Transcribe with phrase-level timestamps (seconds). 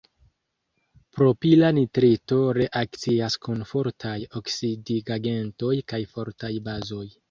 [1.17, 7.05] Propila nitrito reakcias kun fortaj oksidigagentoj kaj fortaj bazoj.